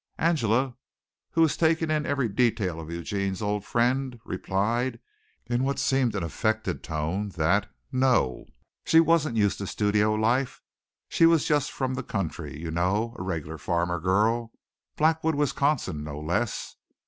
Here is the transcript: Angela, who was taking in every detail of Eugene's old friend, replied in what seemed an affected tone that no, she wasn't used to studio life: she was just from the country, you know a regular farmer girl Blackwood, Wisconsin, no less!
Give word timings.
Angela, 0.17 0.75
who 1.33 1.41
was 1.41 1.55
taking 1.55 1.91
in 1.91 2.07
every 2.07 2.27
detail 2.27 2.79
of 2.79 2.89
Eugene's 2.89 3.39
old 3.39 3.63
friend, 3.63 4.19
replied 4.25 4.99
in 5.45 5.63
what 5.63 5.77
seemed 5.77 6.15
an 6.15 6.23
affected 6.23 6.81
tone 6.81 7.29
that 7.37 7.69
no, 7.91 8.47
she 8.83 8.99
wasn't 8.99 9.37
used 9.37 9.59
to 9.59 9.67
studio 9.67 10.15
life: 10.15 10.59
she 11.07 11.27
was 11.27 11.45
just 11.45 11.71
from 11.71 11.93
the 11.93 12.01
country, 12.01 12.59
you 12.59 12.71
know 12.71 13.15
a 13.19 13.21
regular 13.21 13.59
farmer 13.59 13.99
girl 13.99 14.51
Blackwood, 14.97 15.35
Wisconsin, 15.35 16.03
no 16.03 16.19
less! 16.19 16.77